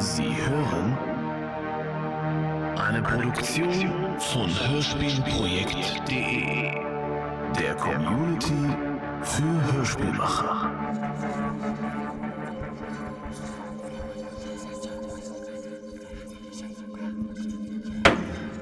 Sie 0.00 0.34
hören 0.34 0.96
eine 2.78 3.02
Produktion 3.02 4.18
von 4.18 4.48
Hörspielprojekt.de, 4.48 6.70
der 7.60 7.74
Community 7.74 8.54
für 9.20 9.72
Hörspielmacher. 9.74 10.70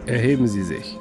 Erheben 0.06 0.48
Sie 0.48 0.64
sich. 0.64 0.98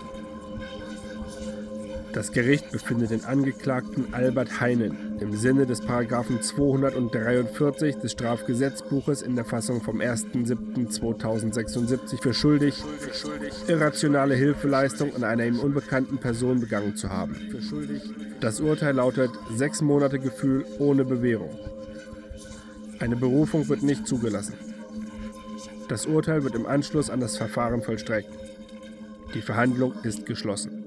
Das 2.18 2.32
Gericht 2.32 2.72
befindet 2.72 3.12
den 3.12 3.26
Angeklagten 3.26 4.12
Albert 4.12 4.60
Heinen 4.60 5.20
im 5.20 5.38
Sinne 5.38 5.68
des 5.68 5.82
Paragraphen 5.82 6.42
243 6.42 7.98
des 7.98 8.14
Strafgesetzbuches 8.14 9.22
in 9.22 9.36
der 9.36 9.46
Fassung 9.46 9.84
vom 9.84 10.00
1.7.2076 10.00 12.20
für 12.20 12.34
schuldig, 12.34 12.84
irrationale 13.68 14.34
Hilfeleistung 14.34 15.16
an 15.16 15.24
einer 15.24 15.46
ihm 15.46 15.60
unbekannten 15.60 16.18
Person 16.18 16.60
begangen 16.60 16.96
zu 16.96 17.10
haben. 17.10 17.36
Das 18.40 18.62
Urteil 18.62 18.96
lautet 18.96 19.30
sechs 19.56 19.84
Monate 19.84 20.18
Gefühl 20.18 20.66
ohne 20.80 21.06
Bewährung. 21.06 21.56
Eine 22.98 23.16
Berufung 23.16 23.70
wird 23.70 23.84
nicht 23.84 24.08
zugelassen. 24.08 24.56
Das 25.88 26.08
Urteil 26.08 26.44
wird 26.44 26.56
im 26.56 26.66
Anschluss 26.66 27.12
an 27.12 27.20
das 27.20 27.38
Verfahren 27.38 27.84
vollstreckt. 27.84 28.32
Die 29.36 29.44
Verhandlung 29.44 29.94
ist 30.02 30.26
geschlossen. 30.26 30.87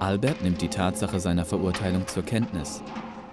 Albert 0.00 0.40
nimmt 0.40 0.62
die 0.62 0.68
Tatsache 0.68 1.20
seiner 1.20 1.44
Verurteilung 1.44 2.06
zur 2.06 2.22
Kenntnis. 2.22 2.82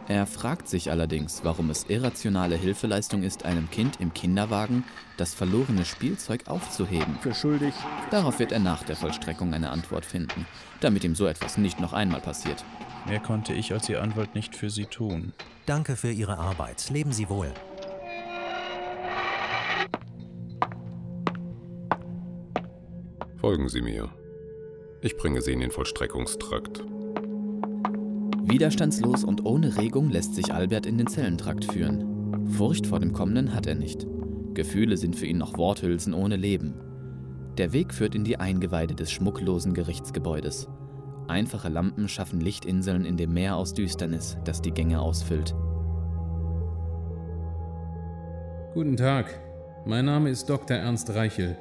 Er 0.10 0.28
fragt 0.28 0.68
sich 0.68 0.92
allerdings, 0.92 1.46
warum 1.46 1.70
es 1.70 1.86
irrationale 1.86 2.58
Hilfeleistung 2.58 3.24
ist, 3.24 3.46
einem 3.46 3.72
Kind 3.72 4.02
im 4.02 4.14
Kinderwagen 4.14 4.84
das 5.16 5.34
verlorene 5.34 5.86
Spielzeug 5.86 6.50
aufzuheben. 6.50 7.18
Für 7.22 7.34
schuldig. 7.34 7.74
Darauf 8.12 8.40
wird 8.40 8.52
er 8.52 8.60
nach 8.60 8.84
der 8.84 8.98
Vollstreckung 8.98 9.54
eine 9.54 9.70
Antwort 9.70 10.06
finden, 10.06 10.46
damit 10.82 11.06
ihm 11.06 11.16
so 11.16 11.26
etwas 11.26 11.58
nicht 11.58 11.80
noch 11.80 11.94
einmal 11.94 12.20
passiert. 12.20 12.66
Mehr 13.08 13.22
konnte 13.22 13.54
ich 13.54 13.72
als 13.72 13.88
Ihr 13.88 14.02
Anwalt 14.02 14.36
nicht 14.36 14.54
für 14.54 14.70
Sie 14.70 14.86
tun. 14.88 15.32
Danke 15.66 15.96
für 15.96 16.12
Ihre 16.12 16.38
Arbeit. 16.38 16.90
Leben 16.90 17.14
Sie 17.14 17.30
wohl. 17.30 17.54
Folgen 23.38 23.70
Sie 23.70 23.82
mir. 23.82 24.10
Ich 25.00 25.16
bringe 25.16 25.42
Sie 25.42 25.54
in 25.54 25.60
den 25.60 25.70
Vollstreckungstrakt. 25.70 26.84
Widerstandslos 28.50 29.24
und 29.24 29.46
ohne 29.46 29.78
Regung 29.78 30.10
lässt 30.10 30.34
sich 30.34 30.52
Albert 30.52 30.88
in 30.88 30.98
den 30.98 31.06
Zellentrakt 31.06 31.66
führen. 31.66 32.48
Furcht 32.48 32.88
vor 32.88 33.00
dem 33.00 33.14
Kommenden 33.14 33.54
hat 33.54 33.68
er 33.68 33.76
nicht. 33.76 34.08
Gefühle 34.56 34.98
sind 34.98 35.16
für 35.16 35.28
ihn 35.28 35.38
noch 35.38 35.58
Worthülsen 35.58 36.16
ohne 36.16 36.36
Leben. 36.36 36.74
Der 37.60 37.74
Weg 37.74 37.94
führt 37.94 38.16
in 38.16 38.24
die 38.24 38.40
Eingeweide 38.40 38.96
des 38.96 39.12
schmucklosen 39.12 39.76
Gerichtsgebäudes. 39.76 40.68
Einfache 41.28 41.70
Lampen 41.70 42.08
schaffen 42.08 42.40
Lichtinseln 42.40 43.06
in 43.06 43.18
dem 43.18 43.34
Meer 43.34 43.56
aus 43.56 43.76
Düsternis, 43.76 44.38
das 44.46 44.64
die 44.64 44.72
Gänge 44.72 45.00
ausfüllt. 45.00 45.54
Guten 48.74 48.98
Tag, 48.98 49.40
mein 49.86 50.06
Name 50.06 50.32
ist 50.32 50.50
Dr. 50.50 50.78
Ernst 50.78 51.14
Reichel. 51.14 51.56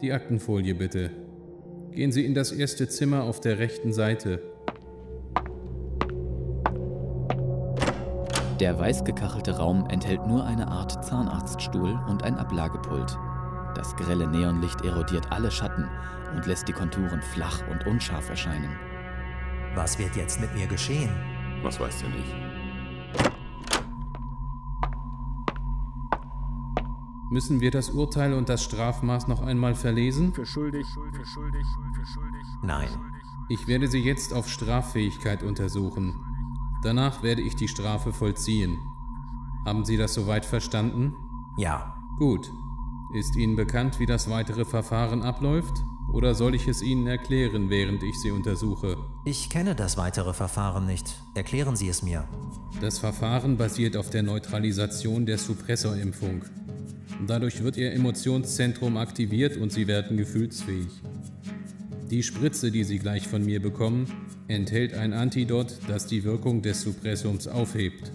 Die 0.00 0.12
Aktenfolie 0.12 0.74
bitte. 0.74 1.27
Gehen 1.92 2.12
Sie 2.12 2.24
in 2.24 2.34
das 2.34 2.52
erste 2.52 2.88
Zimmer 2.88 3.24
auf 3.24 3.40
der 3.40 3.58
rechten 3.58 3.92
Seite. 3.92 4.40
Der 8.60 8.78
weiß 8.78 9.04
gekachelte 9.04 9.56
Raum 9.56 9.86
enthält 9.88 10.26
nur 10.26 10.44
eine 10.44 10.66
Art 10.66 11.04
Zahnarztstuhl 11.04 11.98
und 12.08 12.24
ein 12.24 12.36
Ablagepult. 12.36 13.16
Das 13.76 13.94
grelle 13.96 14.26
Neonlicht 14.26 14.84
erodiert 14.84 15.30
alle 15.30 15.50
Schatten 15.50 15.88
und 16.34 16.46
lässt 16.46 16.66
die 16.66 16.72
Konturen 16.72 17.22
flach 17.22 17.62
und 17.70 17.86
unscharf 17.86 18.28
erscheinen. 18.28 18.76
Was 19.74 19.98
wird 19.98 20.16
jetzt 20.16 20.40
mit 20.40 20.52
mir 20.54 20.66
geschehen? 20.66 21.10
Was 21.62 21.78
weiß 21.78 22.00
der 22.00 22.08
nicht? 22.08 22.34
Müssen 27.30 27.60
wir 27.60 27.70
das 27.70 27.90
Urteil 27.90 28.32
und 28.32 28.48
das 28.48 28.62
Strafmaß 28.64 29.28
noch 29.28 29.42
einmal 29.42 29.74
verlesen? 29.74 30.32
Für 30.32 30.46
schuldig, 30.46 30.86
für 30.86 31.26
schuldig, 31.26 31.66
für 31.94 32.06
schuldig. 32.06 32.46
Nein. 32.62 32.88
Ich 33.50 33.66
werde 33.66 33.88
Sie 33.88 34.00
jetzt 34.00 34.32
auf 34.32 34.48
Straffähigkeit 34.48 35.42
untersuchen. 35.42 36.14
Danach 36.82 37.22
werde 37.22 37.42
ich 37.42 37.54
die 37.54 37.68
Strafe 37.68 38.12
vollziehen. 38.12 38.78
Haben 39.66 39.84
Sie 39.84 39.96
das 39.98 40.14
soweit 40.14 40.46
verstanden? 40.46 41.14
Ja. 41.58 41.94
Gut. 42.18 42.50
Ist 43.14 43.36
Ihnen 43.36 43.56
bekannt, 43.56 43.98
wie 43.98 44.06
das 44.06 44.30
weitere 44.30 44.64
Verfahren 44.64 45.22
abläuft? 45.22 45.82
Oder 46.12 46.34
soll 46.34 46.54
ich 46.54 46.66
es 46.66 46.80
Ihnen 46.80 47.06
erklären, 47.06 47.68
während 47.68 48.02
ich 48.02 48.18
Sie 48.18 48.30
untersuche? 48.30 48.96
Ich 49.26 49.50
kenne 49.50 49.74
das 49.74 49.98
weitere 49.98 50.32
Verfahren 50.32 50.86
nicht. 50.86 51.22
Erklären 51.34 51.76
Sie 51.76 51.88
es 51.88 52.02
mir. 52.02 52.26
Das 52.80 52.98
Verfahren 52.98 53.58
basiert 53.58 53.96
auf 53.96 54.08
der 54.08 54.22
Neutralisation 54.22 55.26
der 55.26 55.36
Suppressorimpfung. 55.36 56.44
Dadurch 57.26 57.62
wird 57.62 57.76
Ihr 57.76 57.92
Emotionszentrum 57.92 58.96
aktiviert 58.96 59.56
und 59.56 59.72
Sie 59.72 59.86
werden 59.86 60.16
gefühlsfähig. 60.16 60.88
Die 62.10 62.22
Spritze, 62.22 62.70
die 62.70 62.84
Sie 62.84 62.98
gleich 62.98 63.28
von 63.28 63.44
mir 63.44 63.60
bekommen, 63.60 64.06
enthält 64.46 64.94
ein 64.94 65.12
Antidot, 65.12 65.78
das 65.88 66.06
die 66.06 66.24
Wirkung 66.24 66.62
des 66.62 66.82
Suppressums 66.82 67.48
aufhebt. 67.48 68.10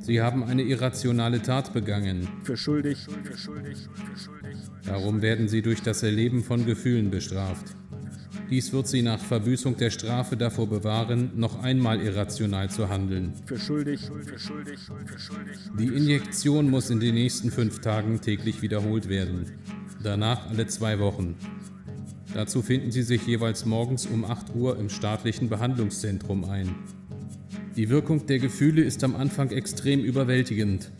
Sie 0.00 0.20
haben 0.20 0.44
eine 0.44 0.62
irrationale 0.62 1.42
Tat 1.42 1.72
begangen. 1.72 2.28
Für 2.44 2.56
schuldig, 2.56 2.98
für 3.24 3.36
schuldig, 3.36 3.78
für 3.94 4.16
schuldig. 4.16 4.56
Darum 4.84 5.20
werden 5.20 5.48
Sie 5.48 5.62
durch 5.62 5.82
das 5.82 6.04
Erleben 6.04 6.44
von 6.44 6.64
Gefühlen 6.64 7.10
bestraft. 7.10 7.74
Dies 8.48 8.72
wird 8.72 8.86
Sie 8.86 9.02
nach 9.02 9.18
Verbüßung 9.18 9.76
der 9.76 9.90
Strafe 9.90 10.36
davor 10.36 10.68
bewahren, 10.68 11.32
noch 11.34 11.62
einmal 11.62 12.00
irrational 12.00 12.70
zu 12.70 12.88
handeln. 12.88 13.32
Für 13.44 13.58
schuldig, 13.58 14.00
für 14.22 14.38
schuldig, 14.38 14.78
für 15.06 15.18
schuldig. 15.18 15.58
Die 15.78 15.88
Injektion 15.88 16.70
muss 16.70 16.90
in 16.90 17.00
den 17.00 17.14
nächsten 17.14 17.50
fünf 17.50 17.80
Tagen 17.80 18.20
täglich 18.20 18.62
wiederholt 18.62 19.08
werden. 19.08 19.46
Danach 20.02 20.48
alle 20.48 20.68
zwei 20.68 21.00
Wochen. 21.00 21.34
Dazu 22.34 22.62
finden 22.62 22.92
Sie 22.92 23.02
sich 23.02 23.26
jeweils 23.26 23.64
morgens 23.64 24.06
um 24.06 24.24
8 24.24 24.54
Uhr 24.54 24.78
im 24.78 24.90
staatlichen 24.90 25.48
Behandlungszentrum 25.48 26.44
ein. 26.44 26.74
Die 27.76 27.88
Wirkung 27.90 28.26
der 28.26 28.38
Gefühle 28.38 28.82
ist 28.82 29.02
am 29.02 29.16
Anfang 29.16 29.50
extrem 29.50 30.04
überwältigend. 30.04 30.90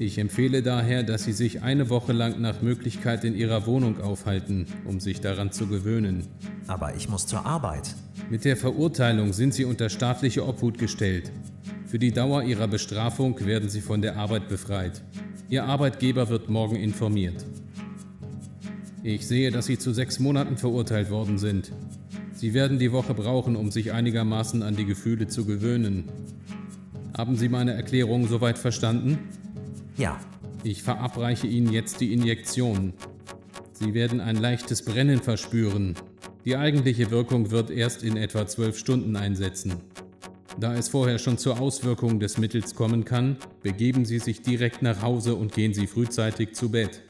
Ich 0.00 0.16
empfehle 0.16 0.62
daher, 0.62 1.02
dass 1.02 1.24
Sie 1.24 1.34
sich 1.34 1.60
eine 1.60 1.90
Woche 1.90 2.14
lang 2.14 2.40
nach 2.40 2.62
Möglichkeit 2.62 3.22
in 3.22 3.36
Ihrer 3.36 3.66
Wohnung 3.66 4.00
aufhalten, 4.00 4.64
um 4.86 4.98
sich 4.98 5.20
daran 5.20 5.52
zu 5.52 5.66
gewöhnen. 5.66 6.26
Aber 6.68 6.96
ich 6.96 7.10
muss 7.10 7.26
zur 7.26 7.44
Arbeit. 7.44 7.94
Mit 8.30 8.46
der 8.46 8.56
Verurteilung 8.56 9.34
sind 9.34 9.52
Sie 9.52 9.66
unter 9.66 9.90
staatliche 9.90 10.48
Obhut 10.48 10.78
gestellt. 10.78 11.30
Für 11.84 11.98
die 11.98 12.12
Dauer 12.12 12.44
Ihrer 12.44 12.66
Bestrafung 12.66 13.44
werden 13.44 13.68
Sie 13.68 13.82
von 13.82 14.00
der 14.00 14.16
Arbeit 14.16 14.48
befreit. 14.48 15.02
Ihr 15.50 15.64
Arbeitgeber 15.64 16.30
wird 16.30 16.48
morgen 16.48 16.76
informiert. 16.76 17.44
Ich 19.02 19.28
sehe, 19.28 19.50
dass 19.50 19.66
Sie 19.66 19.76
zu 19.76 19.92
sechs 19.92 20.18
Monaten 20.18 20.56
verurteilt 20.56 21.10
worden 21.10 21.36
sind. 21.36 21.72
Sie 22.32 22.54
werden 22.54 22.78
die 22.78 22.92
Woche 22.92 23.12
brauchen, 23.12 23.54
um 23.54 23.70
sich 23.70 23.92
einigermaßen 23.92 24.62
an 24.62 24.76
die 24.76 24.86
Gefühle 24.86 25.28
zu 25.28 25.44
gewöhnen. 25.44 26.04
Haben 27.14 27.36
Sie 27.36 27.50
meine 27.50 27.74
Erklärung 27.74 28.28
soweit 28.28 28.56
verstanden? 28.56 29.18
Ja. 30.00 30.18
Ich 30.64 30.82
verabreiche 30.82 31.46
Ihnen 31.46 31.70
jetzt 31.70 32.00
die 32.00 32.14
Injektion. 32.14 32.94
Sie 33.72 33.92
werden 33.92 34.22
ein 34.22 34.36
leichtes 34.36 34.82
Brennen 34.82 35.20
verspüren. 35.20 35.94
Die 36.46 36.56
eigentliche 36.56 37.10
Wirkung 37.10 37.50
wird 37.50 37.70
erst 37.70 38.02
in 38.02 38.16
etwa 38.16 38.46
zwölf 38.46 38.78
Stunden 38.78 39.14
einsetzen. 39.14 39.74
Da 40.58 40.74
es 40.74 40.88
vorher 40.88 41.18
schon 41.18 41.36
zur 41.36 41.60
Auswirkung 41.60 42.18
des 42.18 42.38
Mittels 42.38 42.74
kommen 42.74 43.04
kann, 43.04 43.36
begeben 43.62 44.06
Sie 44.06 44.20
sich 44.20 44.40
direkt 44.40 44.80
nach 44.80 45.02
Hause 45.02 45.34
und 45.34 45.52
gehen 45.52 45.74
Sie 45.74 45.86
frühzeitig 45.86 46.54
zu 46.54 46.70
Bett. 46.70 47.02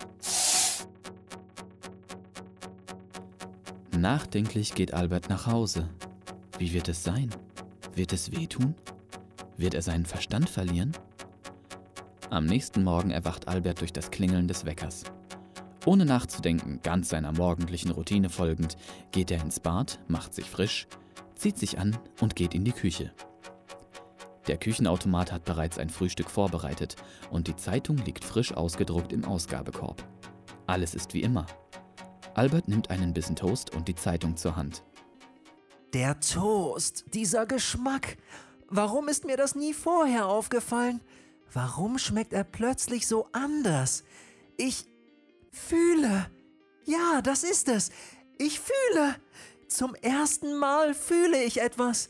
Nachdenklich 3.96 4.74
geht 4.74 4.94
Albert 4.94 5.28
nach 5.28 5.46
Hause. 5.46 5.88
Wie 6.58 6.72
wird 6.72 6.88
es 6.88 7.04
sein? 7.04 7.30
Wird 7.94 8.12
es 8.12 8.32
wehtun? 8.32 8.74
Wird 9.56 9.74
er 9.74 9.82
seinen 9.82 10.06
Verstand 10.06 10.50
verlieren? 10.50 10.90
Am 12.30 12.46
nächsten 12.46 12.84
Morgen 12.84 13.10
erwacht 13.10 13.48
Albert 13.48 13.80
durch 13.80 13.92
das 13.92 14.12
Klingeln 14.12 14.46
des 14.46 14.64
Weckers. 14.64 15.02
Ohne 15.84 16.04
nachzudenken, 16.04 16.78
ganz 16.80 17.08
seiner 17.08 17.32
morgendlichen 17.32 17.90
Routine 17.90 18.30
folgend, 18.30 18.76
geht 19.10 19.32
er 19.32 19.42
ins 19.42 19.58
Bad, 19.58 19.98
macht 20.06 20.32
sich 20.32 20.48
frisch, 20.48 20.86
zieht 21.34 21.58
sich 21.58 21.80
an 21.80 21.98
und 22.20 22.36
geht 22.36 22.54
in 22.54 22.62
die 22.62 22.70
Küche. 22.70 23.12
Der 24.46 24.58
Küchenautomat 24.58 25.32
hat 25.32 25.44
bereits 25.44 25.76
ein 25.76 25.90
Frühstück 25.90 26.30
vorbereitet 26.30 26.94
und 27.32 27.48
die 27.48 27.56
Zeitung 27.56 27.96
liegt 27.96 28.24
frisch 28.24 28.52
ausgedruckt 28.52 29.12
im 29.12 29.24
Ausgabekorb. 29.24 30.04
Alles 30.68 30.94
ist 30.94 31.14
wie 31.14 31.22
immer. 31.22 31.46
Albert 32.34 32.68
nimmt 32.68 32.90
einen 32.90 33.12
Bissen 33.12 33.34
Toast 33.34 33.74
und 33.74 33.88
die 33.88 33.96
Zeitung 33.96 34.36
zur 34.36 34.54
Hand. 34.54 34.84
Der 35.94 36.20
Toast, 36.20 37.06
dieser 37.12 37.44
Geschmack. 37.46 38.18
Warum 38.68 39.08
ist 39.08 39.24
mir 39.24 39.36
das 39.36 39.56
nie 39.56 39.74
vorher 39.74 40.28
aufgefallen? 40.28 41.00
Warum 41.52 41.98
schmeckt 41.98 42.32
er 42.32 42.44
plötzlich 42.44 43.06
so 43.06 43.28
anders? 43.32 44.04
Ich 44.56 44.86
fühle. 45.50 46.30
Ja, 46.84 47.22
das 47.22 47.42
ist 47.42 47.68
es. 47.68 47.90
Ich 48.38 48.60
fühle. 48.60 49.16
Zum 49.68 49.94
ersten 49.96 50.58
Mal 50.58 50.94
fühle 50.94 51.42
ich 51.42 51.60
etwas. 51.60 52.08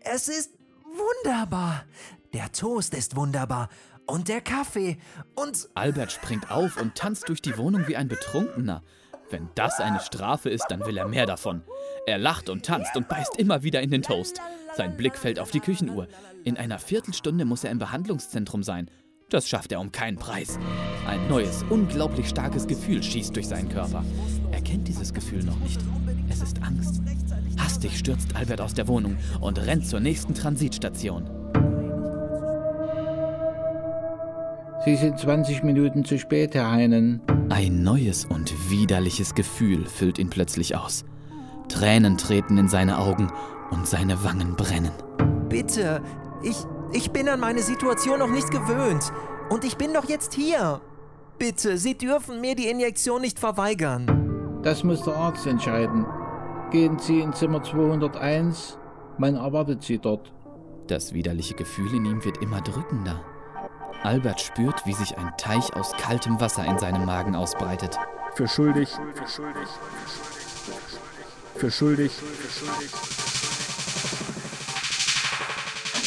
Es 0.00 0.28
ist 0.28 0.52
wunderbar. 0.84 1.84
Der 2.32 2.52
Toast 2.52 2.94
ist 2.94 3.16
wunderbar. 3.16 3.68
Und 4.06 4.28
der 4.28 4.40
Kaffee. 4.40 4.98
Und. 5.34 5.68
Albert 5.74 6.12
springt 6.12 6.50
auf 6.50 6.80
und 6.80 6.94
tanzt 6.94 7.28
durch 7.28 7.42
die 7.42 7.56
Wohnung 7.58 7.86
wie 7.88 7.96
ein 7.96 8.08
Betrunkener. 8.08 8.82
Wenn 9.30 9.48
das 9.54 9.80
eine 9.80 10.00
Strafe 10.00 10.48
ist, 10.48 10.66
dann 10.68 10.86
will 10.86 10.96
er 10.96 11.06
mehr 11.06 11.26
davon. 11.26 11.62
Er 12.06 12.18
lacht 12.18 12.48
und 12.48 12.64
tanzt 12.64 12.96
und 12.96 13.08
beißt 13.08 13.36
immer 13.36 13.62
wieder 13.62 13.82
in 13.82 13.90
den 13.90 14.02
Toast. 14.02 14.40
Sein 14.74 14.96
Blick 14.96 15.16
fällt 15.16 15.38
auf 15.38 15.50
die 15.50 15.60
Küchenuhr. 15.60 16.08
In 16.44 16.56
einer 16.56 16.78
Viertelstunde 16.78 17.44
muss 17.44 17.64
er 17.64 17.70
im 17.70 17.78
Behandlungszentrum 17.78 18.62
sein. 18.62 18.90
Das 19.28 19.46
schafft 19.46 19.72
er 19.72 19.80
um 19.80 19.92
keinen 19.92 20.16
Preis. 20.16 20.58
Ein 21.06 21.28
neues, 21.28 21.62
unglaublich 21.68 22.28
starkes 22.30 22.66
Gefühl 22.66 23.02
schießt 23.02 23.36
durch 23.36 23.48
seinen 23.48 23.68
Körper. 23.68 24.02
Er 24.52 24.62
kennt 24.62 24.88
dieses 24.88 25.12
Gefühl 25.12 25.44
noch 25.44 25.58
nicht. 25.58 25.80
Es 26.30 26.40
ist 26.40 26.62
Angst. 26.62 27.02
Hastig 27.58 27.98
stürzt 27.98 28.34
Albert 28.34 28.62
aus 28.62 28.72
der 28.72 28.88
Wohnung 28.88 29.18
und 29.40 29.58
rennt 29.58 29.86
zur 29.86 30.00
nächsten 30.00 30.34
Transitstation. 30.34 31.37
Sie 34.88 34.96
sind 34.96 35.18
20 35.18 35.64
Minuten 35.64 36.02
zu 36.02 36.18
spät, 36.18 36.54
Herr 36.54 36.70
Heinen. 36.70 37.20
Ein 37.50 37.82
neues 37.82 38.24
und 38.24 38.70
widerliches 38.70 39.34
Gefühl 39.34 39.84
füllt 39.84 40.18
ihn 40.18 40.30
plötzlich 40.30 40.76
aus. 40.76 41.04
Tränen 41.68 42.16
treten 42.16 42.56
in 42.56 42.68
seine 42.68 42.96
Augen 42.96 43.30
und 43.70 43.86
seine 43.86 44.24
Wangen 44.24 44.56
brennen. 44.56 44.92
Bitte, 45.50 46.00
ich, 46.42 46.56
ich 46.90 47.10
bin 47.10 47.28
an 47.28 47.38
meine 47.38 47.60
Situation 47.60 48.20
noch 48.20 48.30
nicht 48.30 48.50
gewöhnt. 48.50 49.12
Und 49.50 49.64
ich 49.64 49.76
bin 49.76 49.92
doch 49.92 50.08
jetzt 50.08 50.32
hier. 50.32 50.80
Bitte, 51.38 51.76
Sie 51.76 51.98
dürfen 51.98 52.40
mir 52.40 52.54
die 52.54 52.68
Injektion 52.68 53.20
nicht 53.20 53.38
verweigern. 53.38 54.60
Das 54.62 54.84
muss 54.84 55.02
der 55.02 55.16
Arzt 55.16 55.46
entscheiden. 55.46 56.06
Gehen 56.70 56.98
Sie 56.98 57.20
in 57.20 57.34
Zimmer 57.34 57.62
201. 57.62 58.78
Man 59.18 59.34
erwartet 59.34 59.82
Sie 59.82 59.98
dort. 59.98 60.32
Das 60.86 61.12
widerliche 61.12 61.52
Gefühl 61.52 61.94
in 61.94 62.06
ihm 62.06 62.24
wird 62.24 62.38
immer 62.38 62.62
drückender. 62.62 63.22
Albert 64.02 64.40
spürt, 64.40 64.86
wie 64.86 64.94
sich 64.94 65.18
ein 65.18 65.32
Teich 65.36 65.74
aus 65.74 65.92
kaltem 65.92 66.40
Wasser 66.40 66.64
in 66.64 66.78
seinem 66.78 67.04
Magen 67.04 67.34
ausbreitet. 67.34 67.98
Für 68.34 68.46
schuldig. 68.46 68.88
Für 71.56 71.70
schuldig. 71.70 72.12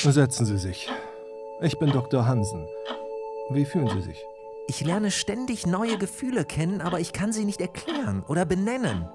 Setzen 0.03 0.45
Sie 0.45 0.57
sich. 0.57 0.89
Ich 1.61 1.77
bin 1.77 1.91
Dr. 1.91 2.25
Hansen. 2.25 2.65
Wie 3.49 3.65
fühlen 3.65 3.89
Sie 3.89 4.01
sich? 4.01 4.25
Ich 4.67 4.81
lerne 4.81 5.11
ständig 5.11 5.67
neue 5.67 5.97
Gefühle 5.97 6.45
kennen, 6.45 6.81
aber 6.81 6.99
ich 6.99 7.11
kann 7.11 7.33
sie 7.33 7.45
nicht 7.45 7.59
erklären 7.59 8.23
oder 8.27 8.45
benennen. 8.45 9.09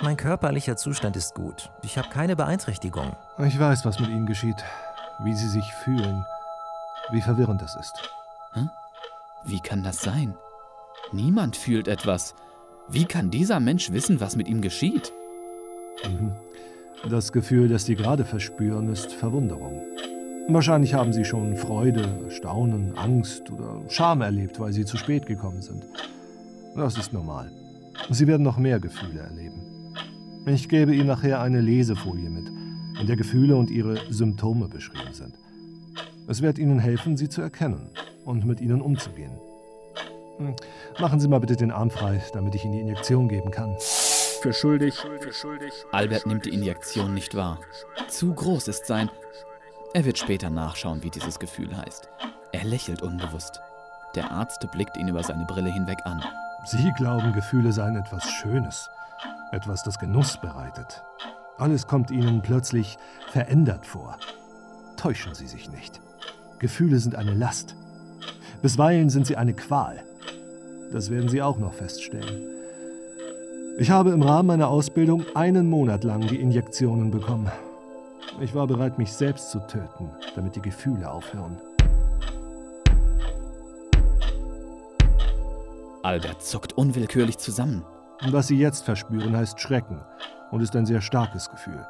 Mein 0.00 0.16
körperlicher 0.16 0.76
Zustand 0.76 1.16
ist 1.16 1.34
gut. 1.34 1.70
Ich 1.82 1.98
habe 1.98 2.08
keine 2.08 2.34
Beeinträchtigung. 2.34 3.14
Ich 3.38 3.58
weiß, 3.60 3.84
was 3.84 4.00
mit 4.00 4.08
Ihnen 4.08 4.26
geschieht. 4.26 4.56
Wie 5.22 5.34
Sie 5.34 5.48
sich 5.48 5.70
fühlen. 5.84 6.24
Wie 7.12 7.20
verwirrend 7.20 7.62
das 7.62 7.76
ist. 7.76 7.92
Hm? 8.52 8.70
Wie 9.44 9.60
kann 9.60 9.82
das 9.82 10.00
sein? 10.00 10.34
Niemand 11.12 11.56
fühlt 11.56 11.88
etwas. 11.88 12.34
Wie 12.88 13.04
kann 13.04 13.30
dieser 13.30 13.60
Mensch 13.60 13.92
wissen, 13.92 14.20
was 14.20 14.36
mit 14.36 14.48
ihm 14.48 14.60
geschieht? 14.60 15.12
Mhm. 16.04 16.32
Das 17.08 17.32
Gefühl, 17.32 17.68
das 17.68 17.84
Sie 17.84 17.94
gerade 17.94 18.24
verspüren, 18.24 18.88
ist 18.90 19.12
Verwunderung. 19.12 19.82
Wahrscheinlich 20.48 20.94
haben 20.94 21.12
Sie 21.12 21.24
schon 21.24 21.56
Freude, 21.56 22.30
Staunen, 22.30 22.96
Angst 22.98 23.50
oder 23.50 23.80
Scham 23.88 24.20
erlebt, 24.20 24.60
weil 24.60 24.72
Sie 24.72 24.84
zu 24.84 24.96
spät 24.96 25.26
gekommen 25.26 25.62
sind. 25.62 25.84
Das 26.76 26.98
ist 26.98 27.12
normal. 27.12 27.50
Sie 28.10 28.26
werden 28.26 28.42
noch 28.42 28.58
mehr 28.58 28.80
Gefühle 28.80 29.20
erleben. 29.20 29.94
Ich 30.46 30.68
gebe 30.68 30.94
Ihnen 30.94 31.06
nachher 31.06 31.40
eine 31.40 31.60
Lesefolie 31.60 32.30
mit, 32.30 32.48
in 33.00 33.06
der 33.06 33.16
Gefühle 33.16 33.56
und 33.56 33.70
ihre 33.70 33.98
Symptome 34.10 34.68
beschrieben 34.68 35.12
sind. 35.12 35.34
Es 36.30 36.42
wird 36.42 36.60
Ihnen 36.60 36.78
helfen, 36.78 37.16
sie 37.16 37.28
zu 37.28 37.42
erkennen 37.42 37.90
und 38.24 38.46
mit 38.46 38.60
ihnen 38.60 38.80
umzugehen. 38.80 39.32
Hm, 40.36 40.54
machen 41.00 41.18
Sie 41.18 41.26
mal 41.26 41.40
bitte 41.40 41.56
den 41.56 41.72
Arm 41.72 41.90
frei, 41.90 42.22
damit 42.32 42.54
ich 42.54 42.64
Ihnen 42.64 42.74
die 42.74 42.80
Injektion 42.82 43.28
geben 43.28 43.50
kann. 43.50 43.76
Für 44.40 44.52
schuldig. 44.52 44.94
Albert 45.90 46.26
nimmt 46.26 46.44
die 46.44 46.54
Injektion 46.54 47.14
nicht 47.14 47.34
wahr. 47.34 47.58
Zu 48.06 48.32
groß 48.32 48.68
ist 48.68 48.86
sein. 48.86 49.10
Er 49.92 50.04
wird 50.04 50.18
später 50.18 50.50
nachschauen, 50.50 51.02
wie 51.02 51.10
dieses 51.10 51.40
Gefühl 51.40 51.76
heißt. 51.76 52.08
Er 52.52 52.62
lächelt 52.62 53.02
unbewusst. 53.02 53.60
Der 54.14 54.30
Arzt 54.30 54.64
blickt 54.70 54.96
ihn 54.96 55.08
über 55.08 55.24
seine 55.24 55.46
Brille 55.46 55.72
hinweg 55.72 55.98
an. 56.04 56.22
Sie 56.64 56.92
glauben, 56.96 57.32
Gefühle 57.32 57.72
seien 57.72 57.96
etwas 57.96 58.24
Schönes, 58.30 58.88
etwas, 59.50 59.82
das 59.82 59.98
Genuss 59.98 60.40
bereitet. 60.40 61.02
Alles 61.58 61.88
kommt 61.88 62.12
Ihnen 62.12 62.40
plötzlich 62.40 62.98
verändert 63.32 63.84
vor. 63.84 64.16
Täuschen 64.96 65.34
Sie 65.34 65.48
sich 65.48 65.68
nicht. 65.72 66.00
Gefühle 66.60 66.98
sind 66.98 67.14
eine 67.14 67.32
Last. 67.32 67.74
Bisweilen 68.60 69.08
sind 69.08 69.26
sie 69.26 69.36
eine 69.36 69.54
Qual. 69.54 70.04
Das 70.92 71.10
werden 71.10 71.28
Sie 71.28 71.40
auch 71.40 71.58
noch 71.58 71.72
feststellen. 71.72 72.42
Ich 73.78 73.90
habe 73.90 74.10
im 74.10 74.20
Rahmen 74.22 74.48
meiner 74.48 74.68
Ausbildung 74.68 75.24
einen 75.34 75.70
Monat 75.70 76.04
lang 76.04 76.26
die 76.26 76.38
Injektionen 76.40 77.10
bekommen. 77.10 77.50
Ich 78.40 78.54
war 78.54 78.66
bereit, 78.66 78.98
mich 78.98 79.10
selbst 79.12 79.50
zu 79.50 79.60
töten, 79.60 80.10
damit 80.34 80.54
die 80.54 80.60
Gefühle 80.60 81.10
aufhören. 81.10 81.58
Albert 86.02 86.42
zuckt 86.42 86.74
unwillkürlich 86.74 87.38
zusammen. 87.38 87.84
Was 88.28 88.48
Sie 88.48 88.58
jetzt 88.58 88.84
verspüren, 88.84 89.34
heißt 89.34 89.58
Schrecken 89.58 90.00
und 90.50 90.60
ist 90.60 90.76
ein 90.76 90.84
sehr 90.84 91.00
starkes 91.00 91.48
Gefühl. 91.48 91.86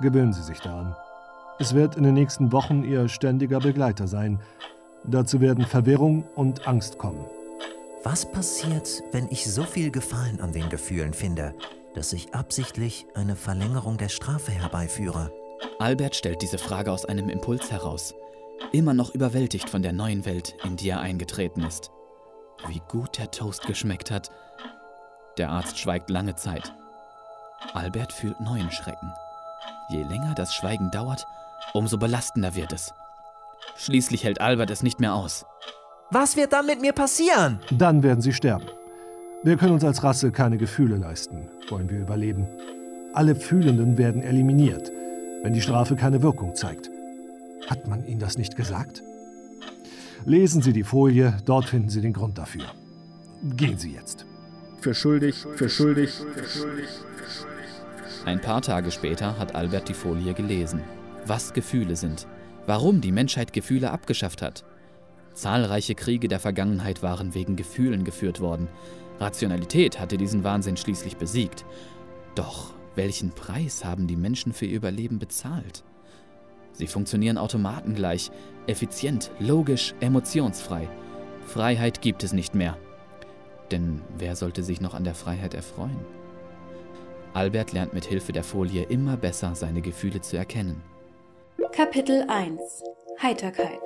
Gewöhnen 0.00 0.32
Sie 0.32 0.42
sich 0.42 0.60
daran. 0.60 0.96
Es 1.60 1.74
wird 1.74 1.96
in 1.96 2.04
den 2.04 2.14
nächsten 2.14 2.52
Wochen 2.52 2.84
Ihr 2.84 3.10
ständiger 3.10 3.60
Begleiter 3.60 4.08
sein. 4.08 4.40
Dazu 5.04 5.42
werden 5.42 5.66
Verwirrung 5.66 6.24
und 6.34 6.66
Angst 6.66 6.96
kommen. 6.96 7.22
Was 8.02 8.32
passiert, 8.32 9.02
wenn 9.12 9.28
ich 9.28 9.44
so 9.44 9.64
viel 9.64 9.90
Gefallen 9.90 10.40
an 10.40 10.54
den 10.54 10.70
Gefühlen 10.70 11.12
finde, 11.12 11.54
dass 11.94 12.14
ich 12.14 12.34
absichtlich 12.34 13.04
eine 13.14 13.36
Verlängerung 13.36 13.98
der 13.98 14.08
Strafe 14.08 14.52
herbeiführe? 14.52 15.30
Albert 15.78 16.16
stellt 16.16 16.40
diese 16.40 16.56
Frage 16.56 16.90
aus 16.90 17.04
einem 17.04 17.28
Impuls 17.28 17.70
heraus, 17.70 18.14
immer 18.72 18.94
noch 18.94 19.14
überwältigt 19.14 19.68
von 19.68 19.82
der 19.82 19.92
neuen 19.92 20.24
Welt, 20.24 20.54
in 20.64 20.78
die 20.78 20.88
er 20.88 21.00
eingetreten 21.00 21.62
ist. 21.62 21.90
Wie 22.68 22.80
gut 22.88 23.18
der 23.18 23.30
Toast 23.30 23.66
geschmeckt 23.66 24.10
hat. 24.10 24.30
Der 25.36 25.50
Arzt 25.50 25.78
schweigt 25.78 26.08
lange 26.08 26.36
Zeit. 26.36 26.72
Albert 27.74 28.14
fühlt 28.14 28.40
neuen 28.40 28.70
Schrecken. 28.70 29.12
Je 29.90 30.02
länger 30.04 30.34
das 30.34 30.54
Schweigen 30.54 30.90
dauert, 30.90 31.26
umso 31.74 31.98
belastender 31.98 32.54
wird 32.54 32.72
es. 32.72 32.92
Schließlich 33.76 34.24
hält 34.24 34.40
Albert 34.40 34.70
es 34.70 34.82
nicht 34.82 35.00
mehr 35.00 35.14
aus. 35.14 35.44
Was 36.10 36.36
wird 36.36 36.52
dann 36.52 36.66
mit 36.66 36.80
mir 36.80 36.92
passieren? 36.92 37.60
Dann 37.70 38.02
werden 38.02 38.20
Sie 38.20 38.32
sterben. 38.32 38.66
Wir 39.42 39.56
können 39.56 39.72
uns 39.72 39.84
als 39.84 40.02
Rasse 40.02 40.32
keine 40.32 40.58
Gefühle 40.58 40.96
leisten, 40.96 41.48
wollen 41.68 41.88
wir 41.88 41.98
überleben. 41.98 42.46
Alle 43.14 43.34
Fühlenden 43.34 43.96
werden 43.96 44.22
eliminiert, 44.22 44.90
wenn 45.42 45.52
die 45.52 45.62
Strafe 45.62 45.96
keine 45.96 46.22
Wirkung 46.22 46.54
zeigt. 46.54 46.90
Hat 47.68 47.86
man 47.86 48.04
Ihnen 48.04 48.20
das 48.20 48.36
nicht 48.36 48.56
gesagt? 48.56 49.02
Lesen 50.24 50.60
Sie 50.60 50.72
die 50.72 50.84
Folie, 50.84 51.38
dort 51.46 51.64
finden 51.66 51.88
Sie 51.88 52.00
den 52.00 52.12
Grund 52.12 52.36
dafür. 52.36 52.64
Gehen 53.56 53.78
Sie 53.78 53.92
jetzt. 53.92 54.26
Für 54.80 54.94
schuldig, 54.94 55.36
für 55.56 55.68
schuldig, 55.68 56.10
für 56.10 56.44
schuldig. 56.46 56.88
Ein 58.26 58.40
paar 58.40 58.60
Tage 58.60 58.90
später 58.90 59.38
hat 59.38 59.54
Albert 59.54 59.88
die 59.88 59.94
Folie 59.94 60.34
gelesen. 60.34 60.82
Was 61.30 61.52
Gefühle 61.52 61.94
sind, 61.94 62.26
warum 62.66 63.00
die 63.00 63.12
Menschheit 63.12 63.52
Gefühle 63.52 63.92
abgeschafft 63.92 64.42
hat. 64.42 64.64
Zahlreiche 65.32 65.94
Kriege 65.94 66.26
der 66.26 66.40
Vergangenheit 66.40 67.04
waren 67.04 67.34
wegen 67.34 67.54
Gefühlen 67.54 68.02
geführt 68.02 68.40
worden. 68.40 68.66
Rationalität 69.20 70.00
hatte 70.00 70.16
diesen 70.16 70.42
Wahnsinn 70.42 70.76
schließlich 70.76 71.18
besiegt. 71.18 71.64
Doch 72.34 72.74
welchen 72.96 73.30
Preis 73.30 73.84
haben 73.84 74.08
die 74.08 74.16
Menschen 74.16 74.52
für 74.52 74.66
ihr 74.66 74.78
Überleben 74.78 75.20
bezahlt? 75.20 75.84
Sie 76.72 76.88
funktionieren 76.88 77.38
automatengleich, 77.38 78.32
effizient, 78.66 79.30
logisch, 79.38 79.94
emotionsfrei. 80.00 80.88
Freiheit 81.46 82.02
gibt 82.02 82.24
es 82.24 82.32
nicht 82.32 82.56
mehr. 82.56 82.76
Denn 83.70 84.02
wer 84.18 84.34
sollte 84.34 84.64
sich 84.64 84.80
noch 84.80 84.94
an 84.94 85.04
der 85.04 85.14
Freiheit 85.14 85.54
erfreuen? 85.54 86.04
Albert 87.34 87.72
lernt 87.72 87.94
mit 87.94 88.04
Hilfe 88.04 88.32
der 88.32 88.42
Folie 88.42 88.82
immer 88.82 89.16
besser 89.16 89.54
seine 89.54 89.80
Gefühle 89.80 90.22
zu 90.22 90.36
erkennen. 90.36 90.82
Kapitel 91.68 92.24
1 92.28 92.60
Heiterkeit 93.22 93.80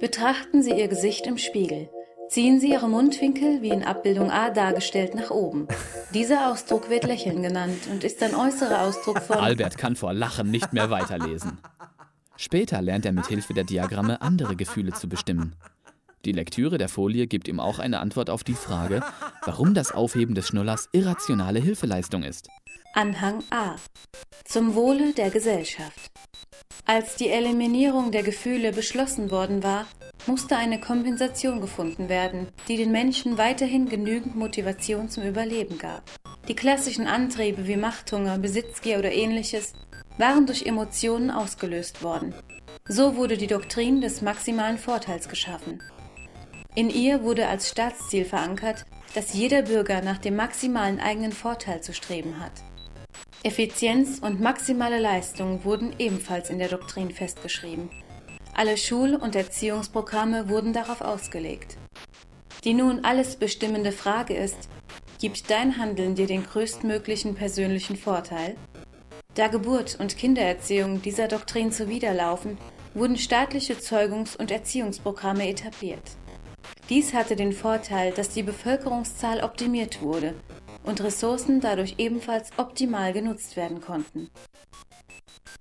Betrachten 0.00 0.62
Sie 0.62 0.72
Ihr 0.72 0.88
Gesicht 0.88 1.26
im 1.26 1.38
Spiegel. 1.38 1.88
Ziehen 2.28 2.58
Sie 2.58 2.70
Ihre 2.72 2.88
Mundwinkel 2.88 3.62
wie 3.62 3.68
in 3.68 3.84
Abbildung 3.84 4.30
A 4.30 4.50
dargestellt 4.50 5.14
nach 5.14 5.30
oben. 5.30 5.68
Dieser 6.14 6.50
Ausdruck 6.50 6.90
wird 6.90 7.04
Lächeln 7.04 7.42
genannt 7.42 7.86
und 7.90 8.02
ist 8.02 8.22
ein 8.22 8.34
äußerer 8.34 8.82
Ausdruck 8.82 9.20
von. 9.20 9.36
Albert 9.36 9.78
kann 9.78 9.94
vor 9.94 10.12
Lachen 10.12 10.50
nicht 10.50 10.72
mehr 10.72 10.90
weiterlesen. 10.90 11.58
Später 12.36 12.82
lernt 12.82 13.06
er 13.06 13.12
mit 13.12 13.26
Hilfe 13.26 13.54
der 13.54 13.64
Diagramme 13.64 14.20
andere 14.20 14.56
Gefühle 14.56 14.92
zu 14.92 15.08
bestimmen. 15.08 15.54
Die 16.24 16.32
Lektüre 16.32 16.78
der 16.78 16.88
Folie 16.88 17.26
gibt 17.26 17.48
ihm 17.48 17.60
auch 17.60 17.78
eine 17.78 18.00
Antwort 18.00 18.30
auf 18.30 18.44
die 18.44 18.54
Frage, 18.54 19.02
warum 19.44 19.74
das 19.74 19.92
Aufheben 19.92 20.34
des 20.34 20.48
Schnullers 20.48 20.88
irrationale 20.92 21.60
Hilfeleistung 21.60 22.22
ist. 22.22 22.48
Anhang 22.94 23.42
A. 23.50 23.76
Zum 24.44 24.74
Wohle 24.74 25.12
der 25.12 25.30
Gesellschaft. 25.30 26.11
Als 26.84 27.14
die 27.14 27.28
Eliminierung 27.28 28.10
der 28.10 28.24
Gefühle 28.24 28.72
beschlossen 28.72 29.30
worden 29.30 29.62
war, 29.62 29.86
musste 30.26 30.56
eine 30.56 30.80
Kompensation 30.80 31.60
gefunden 31.60 32.08
werden, 32.08 32.48
die 32.66 32.76
den 32.76 32.90
Menschen 32.90 33.38
weiterhin 33.38 33.88
genügend 33.88 34.34
Motivation 34.34 35.08
zum 35.08 35.22
Überleben 35.22 35.78
gab. 35.78 36.02
Die 36.48 36.56
klassischen 36.56 37.06
Antriebe 37.06 37.68
wie 37.68 37.76
Machthunger, 37.76 38.36
Besitzgier 38.38 38.98
oder 38.98 39.12
ähnliches 39.12 39.74
waren 40.18 40.44
durch 40.46 40.66
Emotionen 40.66 41.30
ausgelöst 41.30 42.02
worden. 42.02 42.34
So 42.88 43.14
wurde 43.14 43.36
die 43.36 43.46
Doktrin 43.46 44.00
des 44.00 44.20
maximalen 44.20 44.76
Vorteils 44.76 45.28
geschaffen. 45.28 45.80
In 46.74 46.90
ihr 46.90 47.22
wurde 47.22 47.46
als 47.46 47.68
Staatsziel 47.68 48.24
verankert, 48.24 48.86
dass 49.14 49.34
jeder 49.34 49.62
Bürger 49.62 50.02
nach 50.02 50.18
dem 50.18 50.34
maximalen 50.34 50.98
eigenen 50.98 51.32
Vorteil 51.32 51.80
zu 51.80 51.94
streben 51.94 52.40
hat. 52.40 52.52
Effizienz 53.44 54.20
und 54.20 54.40
maximale 54.40 55.00
Leistung 55.00 55.64
wurden 55.64 55.96
ebenfalls 55.98 56.48
in 56.48 56.60
der 56.60 56.68
Doktrin 56.68 57.10
festgeschrieben. 57.10 57.90
Alle 58.54 58.76
Schul- 58.76 59.16
und 59.16 59.34
Erziehungsprogramme 59.34 60.48
wurden 60.48 60.72
darauf 60.72 61.00
ausgelegt. 61.00 61.76
Die 62.62 62.72
nun 62.72 63.04
alles 63.04 63.34
bestimmende 63.34 63.90
Frage 63.90 64.34
ist, 64.34 64.68
gibt 65.20 65.50
dein 65.50 65.76
Handeln 65.76 66.14
dir 66.14 66.28
den 66.28 66.44
größtmöglichen 66.44 67.34
persönlichen 67.34 67.96
Vorteil? 67.96 68.54
Da 69.34 69.48
Geburt 69.48 69.98
und 69.98 70.16
Kindererziehung 70.16 71.02
dieser 71.02 71.26
Doktrin 71.26 71.72
zuwiderlaufen, 71.72 72.58
wurden 72.94 73.16
staatliche 73.16 73.74
Zeugungs- 73.74 74.36
und 74.36 74.52
Erziehungsprogramme 74.52 75.48
etabliert. 75.48 76.12
Dies 76.88 77.12
hatte 77.12 77.34
den 77.34 77.52
Vorteil, 77.52 78.12
dass 78.12 78.28
die 78.28 78.44
Bevölkerungszahl 78.44 79.42
optimiert 79.42 80.00
wurde 80.00 80.34
und 80.84 81.00
Ressourcen 81.02 81.60
dadurch 81.60 81.94
ebenfalls 81.98 82.50
optimal 82.56 83.12
genutzt 83.12 83.56
werden 83.56 83.80
konnten. 83.80 84.30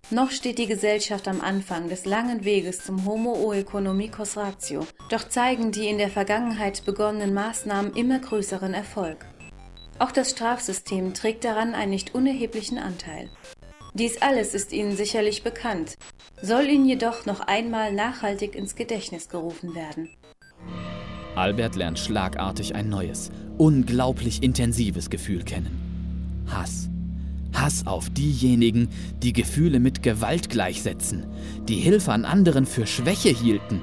Noch 0.10 0.32
steht 0.32 0.58
die 0.58 0.68
Gesellschaft 0.68 1.28
am 1.30 1.40
Anfang 1.40 1.88
des 1.88 2.06
langen 2.06 2.44
Weges 2.44 2.84
zum 2.84 3.06
Homo 3.06 3.34
oeconomicus 3.46 4.36
ratio, 4.36 4.86
doch 5.10 5.30
zeigen 5.30 5.72
die 5.72 5.88
in 5.88 5.98
der 5.98 6.10
Vergangenheit 6.10 6.84
begonnenen 6.86 7.34
Maßnahmen 7.34 7.96
immer 7.96 8.20
größeren 8.20 8.74
Erfolg. 8.74 9.26
Auch 10.00 10.12
das 10.12 10.32
Strafsystem 10.32 11.14
trägt 11.14 11.46
daran 11.46 11.76
einen 11.76 11.92
nicht 11.92 12.14
unerheblichen 12.14 12.78
Anteil. 12.78 13.30
Dies 13.94 14.22
alles 14.22 14.54
ist 14.54 14.74
Ihnen 14.74 14.98
sicherlich 14.98 15.44
bekannt, 15.44 15.96
soll 16.42 16.70
Ihnen 16.70 16.86
jedoch 16.86 17.26
noch 17.26 17.40
einmal 17.42 17.94
nachhaltig 17.94 18.56
ins 18.56 18.76
Gedächtnis 18.76 19.30
gerufen 19.30 19.76
werden. 19.76 20.10
Albert 21.36 21.76
lernt 21.76 21.98
schlagartig 21.98 22.76
ein 22.76 22.90
neues, 22.90 23.32
unglaublich 23.58 24.44
intensives 24.44 25.10
Gefühl 25.10 25.44
kennen. 25.44 25.80
Hass. 26.48 26.90
Hass 27.54 27.86
auf 27.86 28.10
diejenigen, 28.10 28.90
die 29.22 29.34
Gefühle 29.34 29.80
mit 29.80 30.04
Gewalt 30.04 30.50
gleichsetzen, 30.50 31.26
die 31.68 31.76
Hilfe 31.76 32.12
an 32.12 32.26
anderen 32.26 32.66
für 32.66 32.88
Schwäche 32.88 33.30
hielten. 33.30 33.82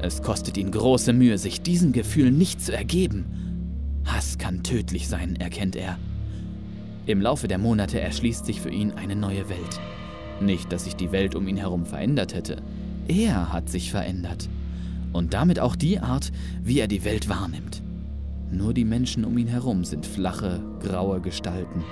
Es 0.00 0.22
kostet 0.22 0.56
ihn 0.56 0.70
große 0.70 1.12
Mühe, 1.12 1.38
sich 1.38 1.62
diesem 1.62 1.92
Gefühl 1.92 2.30
nicht 2.32 2.60
zu 2.60 2.74
ergeben. 2.74 3.24
Hass 4.04 4.38
kann 4.38 4.62
tödlich 4.62 5.08
sein, 5.08 5.36
erkennt 5.36 5.76
er. 5.76 5.98
Im 7.06 7.20
Laufe 7.20 7.48
der 7.48 7.58
Monate 7.58 8.00
erschließt 8.00 8.44
sich 8.44 8.60
für 8.60 8.70
ihn 8.70 8.92
eine 8.92 9.16
neue 9.16 9.48
Welt. 9.48 9.80
Nicht, 10.40 10.72
dass 10.72 10.84
sich 10.84 10.96
die 10.96 11.12
Welt 11.12 11.34
um 11.34 11.48
ihn 11.48 11.56
herum 11.56 11.86
verändert 11.86 12.34
hätte. 12.34 12.62
Er 13.08 13.52
hat 13.52 13.68
sich 13.68 13.90
verändert. 13.90 14.48
Und 15.12 15.34
damit 15.34 15.60
auch 15.60 15.76
die 15.76 15.98
Art, 15.98 16.32
wie 16.62 16.80
er 16.80 16.88
die 16.88 17.04
Welt 17.04 17.28
wahrnimmt. 17.28 17.82
Nur 18.50 18.74
die 18.74 18.84
Menschen 18.84 19.24
um 19.24 19.36
ihn 19.38 19.46
herum 19.46 19.84
sind 19.84 20.06
flache, 20.06 20.62
graue 20.80 21.20
Gestalten. 21.20 21.84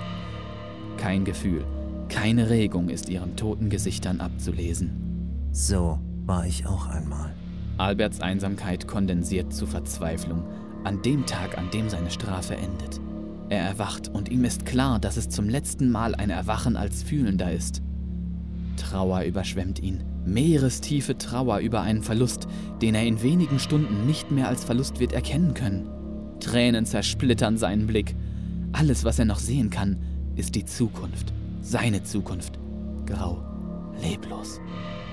Kein 0.97 1.25
Gefühl, 1.25 1.65
keine 2.09 2.49
Regung 2.49 2.89
ist 2.89 3.09
ihren 3.09 3.35
toten 3.35 3.69
Gesichtern 3.69 4.21
abzulesen. 4.21 4.91
So 5.51 5.99
war 6.25 6.45
ich 6.45 6.67
auch 6.67 6.87
einmal. 6.87 7.33
Alberts 7.77 8.21
Einsamkeit 8.21 8.87
kondensiert 8.87 9.53
zu 9.53 9.65
Verzweiflung 9.65 10.43
an 10.83 11.01
dem 11.01 11.25
Tag, 11.25 11.57
an 11.57 11.69
dem 11.71 11.89
seine 11.89 12.11
Strafe 12.11 12.55
endet. 12.55 12.99
Er 13.49 13.63
erwacht 13.63 14.07
und 14.07 14.29
ihm 14.29 14.43
ist 14.43 14.65
klar, 14.65 14.99
dass 14.99 15.17
es 15.17 15.29
zum 15.29 15.49
letzten 15.49 15.89
Mal 15.91 16.15
ein 16.15 16.29
Erwachen 16.29 16.77
als 16.77 17.03
Fühlender 17.03 17.51
ist. 17.51 17.81
Trauer 18.77 19.23
überschwemmt 19.23 19.79
ihn, 19.79 20.03
meerestiefe 20.25 21.17
Trauer 21.17 21.59
über 21.59 21.81
einen 21.81 22.03
Verlust, 22.03 22.47
den 22.81 22.95
er 22.95 23.05
in 23.05 23.21
wenigen 23.21 23.59
Stunden 23.59 24.05
nicht 24.05 24.31
mehr 24.31 24.47
als 24.47 24.63
Verlust 24.63 24.99
wird 24.99 25.13
erkennen 25.13 25.53
können. 25.53 25.89
Tränen 26.39 26.85
zersplittern 26.85 27.57
seinen 27.57 27.87
Blick. 27.87 28.15
Alles, 28.73 29.03
was 29.03 29.19
er 29.19 29.25
noch 29.25 29.39
sehen 29.39 29.69
kann, 29.69 30.01
ist 30.35 30.55
die 30.55 30.65
Zukunft, 30.65 31.33
seine 31.61 32.03
Zukunft. 32.03 32.59
Grau, 33.05 33.43
leblos, 34.01 34.59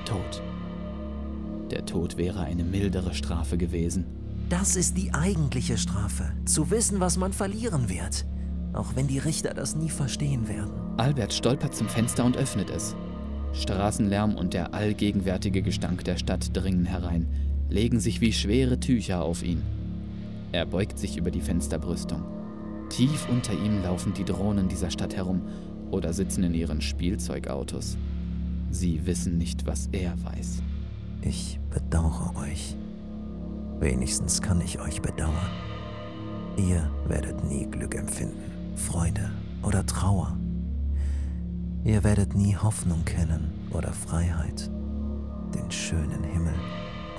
tot. 0.04 0.42
Der 1.70 1.84
Tod 1.84 2.16
wäre 2.16 2.40
eine 2.40 2.64
mildere 2.64 3.14
Strafe 3.14 3.58
gewesen. 3.58 4.06
Das 4.48 4.76
ist 4.76 4.96
die 4.96 5.12
eigentliche 5.12 5.76
Strafe, 5.76 6.32
zu 6.46 6.70
wissen, 6.70 7.00
was 7.00 7.18
man 7.18 7.34
verlieren 7.34 7.90
wird, 7.90 8.24
auch 8.72 8.96
wenn 8.96 9.06
die 9.06 9.18
Richter 9.18 9.52
das 9.52 9.76
nie 9.76 9.90
verstehen 9.90 10.48
werden. 10.48 10.70
Albert 10.96 11.34
stolpert 11.34 11.74
zum 11.74 11.88
Fenster 11.88 12.24
und 12.24 12.38
öffnet 12.38 12.70
es. 12.70 12.96
Straßenlärm 13.52 14.36
und 14.36 14.54
der 14.54 14.74
allgegenwärtige 14.74 15.62
Gestank 15.62 16.04
der 16.04 16.16
Stadt 16.16 16.56
dringen 16.56 16.84
herein, 16.84 17.26
legen 17.68 18.00
sich 18.00 18.20
wie 18.20 18.32
schwere 18.32 18.80
Tücher 18.80 19.22
auf 19.22 19.42
ihn. 19.42 19.62
Er 20.52 20.64
beugt 20.66 20.98
sich 20.98 21.16
über 21.16 21.30
die 21.30 21.40
Fensterbrüstung. 21.40 22.22
Tief 22.88 23.28
unter 23.28 23.52
ihm 23.52 23.82
laufen 23.82 24.14
die 24.14 24.24
Drohnen 24.24 24.68
dieser 24.68 24.90
Stadt 24.90 25.14
herum 25.14 25.42
oder 25.90 26.12
sitzen 26.12 26.42
in 26.44 26.54
ihren 26.54 26.80
Spielzeugautos. 26.80 27.98
Sie 28.70 29.06
wissen 29.06 29.38
nicht, 29.38 29.66
was 29.66 29.88
er 29.92 30.14
weiß. 30.24 30.62
Ich 31.22 31.58
bedauere 31.70 32.34
euch. 32.36 32.76
Wenigstens 33.80 34.40
kann 34.40 34.60
ich 34.60 34.80
euch 34.80 35.02
bedauern. 35.02 35.34
Ihr 36.56 36.90
werdet 37.06 37.44
nie 37.44 37.66
Glück 37.66 37.94
empfinden, 37.94 38.76
Freude 38.76 39.30
oder 39.62 39.84
Trauer. 39.86 40.36
Ihr 41.88 42.04
werdet 42.04 42.34
nie 42.34 42.54
Hoffnung 42.54 43.02
kennen 43.06 43.50
oder 43.70 43.94
Freiheit, 43.94 44.70
den 45.54 45.70
schönen 45.70 46.22
Himmel 46.22 46.52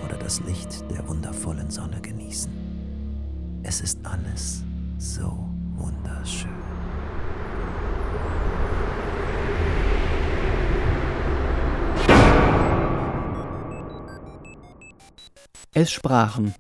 oder 0.06 0.16
das 0.16 0.42
Licht 0.42 0.88
der 0.92 1.08
wundervollen 1.08 1.72
Sonne 1.72 2.00
genießen. 2.00 2.52
Es 3.64 3.82
ist 3.82 4.06
alles 4.06 4.64
so 5.00 5.50
wunderschön. 5.76 6.52
Es 15.74 15.90
sprachen 15.90 16.54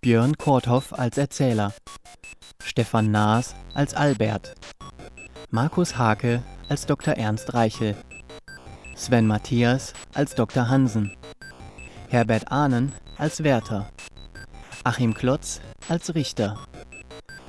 Björn 0.00 0.38
Korthoff 0.38 0.92
als 0.92 1.18
Erzähler, 1.18 1.74
Stefan 2.62 3.10
Naas 3.10 3.56
als 3.74 3.92
Albert, 3.92 4.54
Markus 5.50 5.98
Hake 5.98 6.44
als 6.68 6.86
Dr. 6.86 7.14
Ernst 7.14 7.54
Reichel, 7.54 7.96
Sven 8.94 9.26
Matthias 9.26 9.92
als 10.14 10.34
Dr. 10.34 10.68
Hansen, 10.68 11.16
Herbert 12.08 12.50
Ahnen 12.50 12.92
als 13.18 13.42
Wärter, 13.42 13.88
Achim 14.84 15.14
Klotz 15.14 15.60
als 15.88 16.14
Richter, 16.14 16.58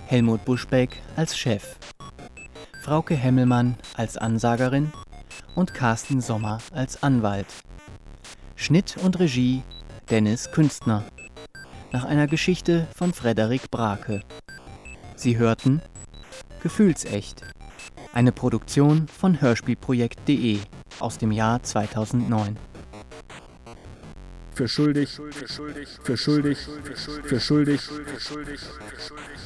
Helmut 0.07 0.43
Buschbeck 0.45 1.01
als 1.15 1.37
Chef, 1.37 1.77
Frauke 2.83 3.15
Hemmelmann 3.15 3.77
als 3.95 4.17
Ansagerin 4.17 4.91
und 5.55 5.73
Carsten 5.73 6.21
Sommer 6.21 6.59
als 6.71 7.01
Anwalt. 7.01 7.47
Schnitt 8.55 8.97
und 8.97 9.19
Regie 9.19 9.63
Dennis 10.09 10.51
Künstner. 10.51 11.03
Nach 11.91 12.05
einer 12.05 12.27
Geschichte 12.27 12.87
von 12.95 13.13
Frederik 13.13 13.71
Brake. 13.71 14.21
Sie 15.15 15.37
hörten 15.37 15.81
Gefühlsecht. 16.61 17.54
Eine 18.15 18.31
Produktion 18.31 19.09
von 19.09 19.41
Hörspielprojekt.de 19.41 20.59
aus 21.01 21.17
dem 21.17 21.33
Jahr 21.33 21.61
2009. 21.61 22.55
Für 24.53 24.69
schuldig, 24.69 25.09
für 25.09 25.47
schuldig, 25.49 25.89
für 26.01 26.15
schuldig, 26.15 26.57
für 26.57 26.95
schuldig, 26.95 27.25
für 27.25 27.39
schuldig, 27.41 27.81
für 27.81 28.19
schuldig. 28.21 29.44